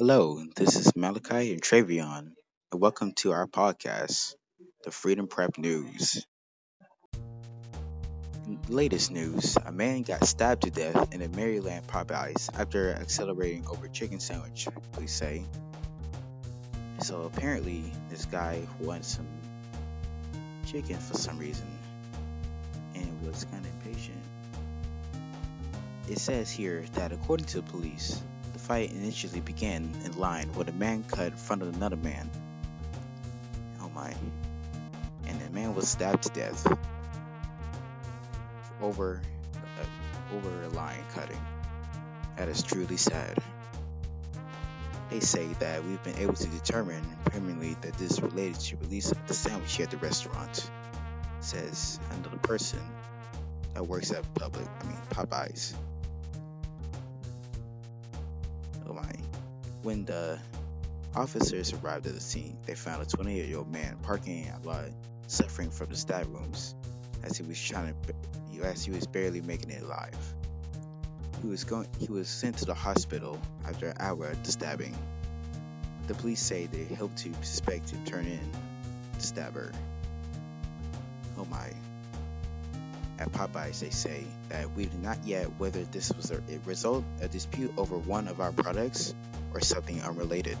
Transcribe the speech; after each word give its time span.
Hello, 0.00 0.42
this 0.56 0.76
is 0.76 0.96
Malachi 0.96 1.52
and 1.52 1.60
Trayvon, 1.60 2.32
and 2.72 2.80
welcome 2.80 3.12
to 3.16 3.32
our 3.32 3.46
podcast, 3.46 4.32
the 4.82 4.90
Freedom 4.90 5.26
Prep 5.26 5.58
News. 5.58 6.24
Latest 8.70 9.10
news, 9.10 9.58
a 9.62 9.70
man 9.70 10.00
got 10.00 10.24
stabbed 10.24 10.62
to 10.62 10.70
death 10.70 11.12
in 11.12 11.20
a 11.20 11.28
Maryland 11.28 11.86
Popeyes 11.86 12.48
after 12.58 12.94
accelerating 12.94 13.66
over 13.66 13.88
chicken 13.88 14.20
sandwich, 14.20 14.68
police 14.92 15.12
say. 15.12 15.44
So 17.02 17.24
apparently, 17.24 17.92
this 18.08 18.24
guy 18.24 18.66
wanted 18.80 19.04
some 19.04 19.28
chicken 20.66 20.96
for 20.96 21.18
some 21.18 21.36
reason 21.36 21.68
and 22.94 23.26
was 23.26 23.44
kind 23.44 23.66
of 23.66 23.70
impatient. 23.84 24.22
It 26.08 26.18
says 26.18 26.50
here 26.50 26.86
that 26.94 27.12
according 27.12 27.48
to 27.48 27.60
the 27.60 27.70
police, 27.70 28.22
fight 28.70 28.92
initially 28.92 29.40
began 29.40 29.92
in 30.04 30.16
line 30.16 30.46
when 30.54 30.68
a 30.68 30.72
man 30.72 31.02
cut 31.02 31.32
in 31.32 31.36
front 31.36 31.60
of 31.60 31.74
another 31.74 31.96
man. 31.96 32.30
Oh 33.80 33.88
my. 33.88 34.14
And 35.26 35.40
the 35.40 35.50
man 35.50 35.74
was 35.74 35.88
stabbed 35.88 36.22
to 36.22 36.28
death 36.28 36.64
over 38.80 39.20
uh, 39.56 40.36
over 40.36 40.62
a 40.62 40.68
line 40.68 41.02
cutting. 41.16 41.44
That 42.36 42.46
is 42.48 42.62
truly 42.62 42.96
sad. 42.96 43.38
They 45.10 45.18
say 45.18 45.48
that 45.58 45.84
we've 45.84 46.04
been 46.04 46.18
able 46.18 46.34
to 46.34 46.46
determine 46.46 47.04
permanently 47.24 47.76
that 47.80 47.94
this 47.94 48.12
is 48.12 48.22
related 48.22 48.60
to 48.60 48.76
release 48.76 49.10
of 49.10 49.26
the 49.26 49.34
sandwich 49.34 49.74
here 49.74 49.86
at 49.86 49.90
the 49.90 49.96
restaurant, 49.96 50.70
says 51.40 51.98
another 52.12 52.38
person 52.38 52.78
that 53.74 53.88
works 53.88 54.12
at 54.12 54.32
public, 54.34 54.68
I 54.80 54.86
mean 54.86 54.98
Popeyes. 55.10 55.74
When 59.82 60.04
the 60.04 60.38
officers 61.14 61.72
arrived 61.72 62.06
at 62.06 62.14
the 62.14 62.20
scene, 62.20 62.56
they 62.66 62.74
found 62.74 63.02
a 63.02 63.06
28 63.06 63.48
year 63.48 63.58
old 63.58 63.72
man 63.72 63.96
parking 64.02 64.48
a 64.48 64.66
lot 64.66 64.86
suffering 65.26 65.70
from 65.70 65.88
the 65.88 65.96
stab 65.96 66.26
wounds 66.26 66.74
as 67.22 67.36
he 67.36 67.42
was 67.44 67.60
trying 67.60 67.94
to 68.06 68.14
as 68.62 68.84
he 68.84 68.90
was 68.90 69.06
barely 69.06 69.40
making 69.40 69.70
it 69.70 69.82
alive. 69.82 70.34
He 71.42 71.48
was 71.48 71.64
going 71.64 71.88
he 71.98 72.08
was 72.08 72.28
sent 72.28 72.58
to 72.58 72.66
the 72.66 72.74
hospital 72.74 73.40
after 73.66 73.88
an 73.88 73.96
hour 73.98 74.26
of 74.26 74.42
the 74.44 74.52
stabbing. 74.52 74.94
The 76.06 76.14
police 76.14 76.40
say 76.40 76.66
they 76.66 76.94
hope 76.94 77.14
to 77.16 77.32
suspect 77.42 77.88
to 77.88 77.96
turn 78.04 78.26
in 78.26 78.52
the 79.14 79.22
stabber. 79.22 79.72
Oh 81.38 81.46
my. 81.46 81.70
At 83.20 83.32
Popeyes, 83.32 83.80
they 83.80 83.90
say 83.90 84.24
that 84.48 84.74
we 84.74 84.86
do 84.86 84.96
not 84.96 85.18
yet 85.26 85.44
whether 85.58 85.84
this 85.84 86.10
was 86.10 86.30
a 86.30 86.40
result 86.64 87.04
a 87.20 87.28
dispute 87.28 87.74
over 87.76 87.98
one 87.98 88.28
of 88.28 88.40
our 88.40 88.50
products 88.50 89.14
or 89.52 89.60
something 89.60 90.00
unrelated. 90.00 90.56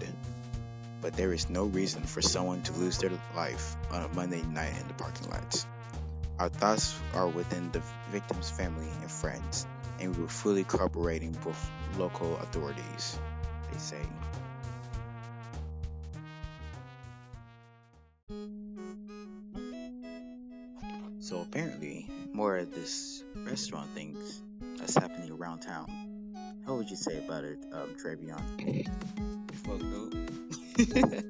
But 1.00 1.14
there 1.14 1.32
is 1.32 1.48
no 1.48 1.64
reason 1.64 2.02
for 2.02 2.20
someone 2.20 2.60
to 2.64 2.72
lose 2.74 2.98
their 2.98 3.12
life 3.34 3.76
on 3.90 4.02
a 4.02 4.08
Monday 4.08 4.42
night 4.42 4.78
in 4.78 4.88
the 4.88 4.94
parking 4.94 5.30
lot. 5.30 5.64
Our 6.38 6.50
thoughts 6.50 6.94
are 7.14 7.28
within 7.28 7.72
the 7.72 7.82
victim's 8.12 8.50
family 8.50 8.88
and 9.00 9.10
friends, 9.10 9.66
and 9.98 10.14
we 10.14 10.24
are 10.24 10.28
fully 10.28 10.64
cooperating 10.64 11.34
with 11.46 11.70
local 11.96 12.36
authorities, 12.36 13.18
they 13.72 13.78
say. 13.78 14.02
So 21.30 21.40
apparently, 21.42 22.08
more 22.32 22.56
of 22.56 22.74
this 22.74 23.22
restaurant 23.36 23.88
things 23.90 24.42
that's 24.76 24.96
happening 24.96 25.30
around 25.30 25.60
town. 25.60 25.86
How 26.66 26.74
would 26.74 26.90
you 26.90 26.96
say 26.96 27.18
about 27.18 27.44
it, 27.44 27.64
um, 27.72 27.94
Trayvon? 27.94 28.84
Fucked 29.62 29.94
up. 29.94 30.12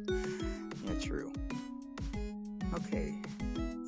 yeah, 0.87 0.99
true. 1.03 1.31
Okay, 2.73 3.15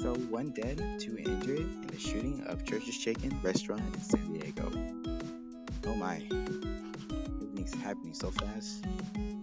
so 0.03 0.13
one 0.29 0.51
dead, 0.51 1.01
two 1.01 1.17
injured 1.17 1.61
in 1.61 1.87
the 1.87 1.99
shooting 1.99 2.43
of 2.47 2.63
Church's 2.67 2.99
Chicken 2.99 3.41
restaurant 3.43 3.81
in 3.95 4.01
San 4.03 4.35
Diego. 4.35 4.71
Oh 5.87 5.95
my, 5.95 6.17
everything's 7.41 7.73
happening 7.81 8.13
so 8.13 8.31
fast. 8.33 8.85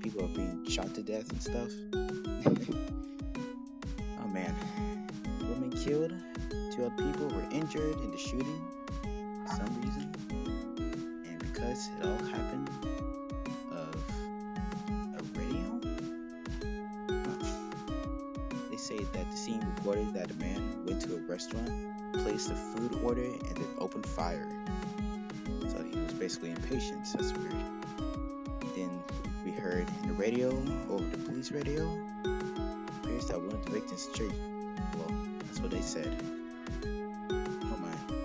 People 0.01 0.23
are 0.23 0.35
being 0.35 0.69
shot 0.69 0.93
to 0.93 1.01
death 1.01 1.31
and 1.31 1.41
stuff. 1.41 1.71
oh 4.21 4.27
man, 4.27 4.53
women 5.49 5.71
killed, 5.71 6.13
two 6.71 6.85
other 6.85 6.95
people 6.95 7.27
were 7.27 7.47
injured 7.51 7.99
in 7.99 8.11
the 8.11 8.17
shooting 8.17 8.61
for 9.45 9.55
some 9.55 9.81
reason, 9.81 10.11
and 11.27 11.39
because 11.39 11.89
it 11.99 12.05
all 12.05 12.25
happened 12.27 12.69
of 13.71 13.95
a 15.17 15.39
radio. 15.39 15.79
They 18.69 18.77
say 18.77 18.97
that 18.97 19.31
the 19.31 19.37
scene 19.37 19.61
reported 19.75 20.13
that 20.13 20.31
a 20.31 20.35
man 20.35 20.85
went 20.85 21.01
to 21.01 21.15
a 21.15 21.19
restaurant, 21.21 21.69
placed 22.13 22.51
a 22.51 22.55
food 22.55 22.99
order, 23.03 23.23
and 23.23 23.55
then 23.57 23.67
opened 23.79 24.05
fire. 24.05 24.47
So 25.67 25.83
he 25.83 25.97
was 25.99 26.13
basically 26.13 26.51
impatient. 26.51 27.07
So 27.07 27.17
that's 27.17 27.33
weird. 27.37 27.53
Then 28.75 28.89
we 29.43 29.51
heard 29.51 29.87
in 30.01 30.07
the 30.09 30.13
radio, 30.13 30.49
over 30.89 31.03
the 31.03 31.17
police 31.17 31.51
radio, 31.51 31.89
appears 33.03 33.27
that 33.27 33.39
one 33.39 33.53
of 33.53 33.65
the 33.65 33.71
victims 33.71 34.07
church. 34.13 34.31
Well, 34.97 35.11
that's 35.49 35.61
what 35.61 35.71
they 35.71 35.81
said. 35.81 36.15
Oh 36.83 37.77
my. 37.81 38.15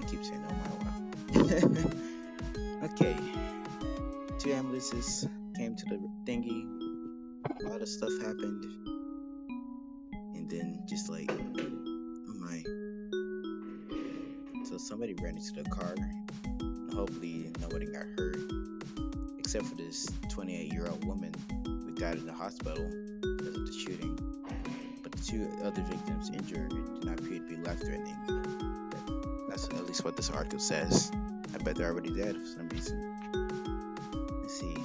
I 0.00 0.04
keep 0.08 0.24
saying 0.24 0.42
oh 0.48 0.54
my 0.54 0.70
wow. 0.82 1.90
okay. 2.84 3.14
Two 4.38 4.52
ambulances 4.52 5.28
came 5.58 5.76
to 5.76 5.84
the 5.84 6.08
thingy. 6.24 6.64
A 7.60 7.68
lot 7.68 7.82
of 7.82 7.88
stuff 7.88 8.10
happened. 8.22 8.64
And 10.34 10.48
then 10.48 10.84
just 10.88 11.10
like 11.10 11.30
oh 11.30 12.34
my. 12.40 12.62
So 14.64 14.78
somebody 14.78 15.14
ran 15.20 15.36
into 15.36 15.62
the 15.62 15.68
car. 15.68 15.94
Hopefully 16.94 17.52
nobody 17.60 17.84
got 17.92 18.06
hurt. 18.16 18.38
Except 19.38 19.66
for 19.66 19.74
this 19.74 20.08
28 20.30 20.72
year 20.72 20.86
old 20.88 21.04
woman 21.04 21.34
who 21.66 21.94
died 21.94 22.16
in 22.16 22.24
the 22.24 22.32
hospital 22.32 22.90
because 23.20 23.54
of 23.54 23.66
the 23.66 23.72
shooting. 23.72 24.25
Two 25.26 25.50
other 25.64 25.82
victims 25.82 26.30
injured 26.30 26.70
do 26.70 27.00
not 27.02 27.18
appear 27.18 27.40
to 27.40 27.44
be 27.48 27.56
life 27.56 27.80
threatening. 27.80 28.16
That's 29.48 29.64
at 29.70 29.84
least 29.84 30.04
what 30.04 30.16
this 30.16 30.30
article 30.30 30.60
says. 30.60 31.10
I 31.52 31.58
bet 31.64 31.74
they're 31.74 31.90
already 31.90 32.10
dead 32.10 32.36
for 32.36 32.46
some 32.46 32.68
reason. 32.68 33.16
Let's 34.40 34.60
see. 34.60 34.76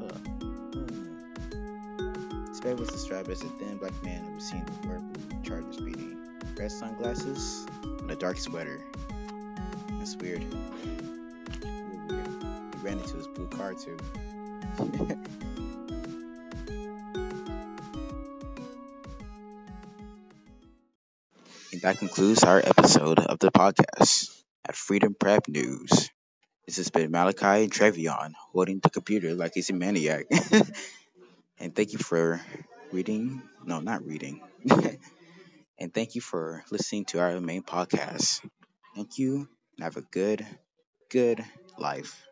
Uh, 0.00 0.12
hmm. 0.78 2.64
Man 2.64 2.76
was 2.76 2.88
described 2.90 3.28
as 3.28 3.42
a 3.42 3.48
thin 3.48 3.76
black 3.78 4.00
man 4.04 4.22
who 4.24 4.34
was 4.34 4.44
seen 4.44 4.64
to 4.64 4.88
wear 4.88 5.00
blue 5.00 5.42
charger 5.42 5.72
speeding, 5.72 6.18
red 6.56 6.70
sunglasses, 6.70 7.66
and 7.82 8.08
a 8.08 8.14
dark 8.14 8.38
sweater. 8.38 8.80
That's 9.98 10.14
weird. 10.14 10.44
He 11.62 11.68
ran 12.82 12.98
into 13.00 13.16
his 13.16 13.26
blue 13.26 13.48
car 13.48 13.74
too. 13.74 13.96
and 21.76 21.82
that 21.82 21.98
concludes 21.98 22.42
our 22.42 22.58
episode 22.58 23.18
of 23.18 23.38
the 23.38 23.50
podcast 23.50 24.30
at 24.66 24.74
Freedom 24.74 25.14
Prep 25.14 25.46
News. 25.46 26.08
This 26.64 26.78
has 26.78 26.88
been 26.88 27.10
Malachi 27.10 27.64
and 27.64 27.70
Trayvon 27.70 28.32
holding 28.50 28.80
the 28.80 28.88
computer 28.88 29.34
like 29.34 29.52
he's 29.52 29.68
a 29.68 29.74
maniac. 29.74 30.24
and 31.60 31.76
thank 31.76 31.92
you 31.92 31.98
for 31.98 32.40
reading. 32.92 33.42
No, 33.62 33.80
not 33.80 34.06
reading. 34.06 34.40
and 35.78 35.92
thank 35.92 36.14
you 36.14 36.22
for 36.22 36.64
listening 36.70 37.04
to 37.12 37.20
our 37.20 37.38
main 37.42 37.62
podcast. 37.62 38.40
Thank 38.94 39.18
you 39.18 39.46
and 39.76 39.84
have 39.84 39.98
a 39.98 40.02
good, 40.02 40.46
good 41.10 41.44
life. 41.76 42.24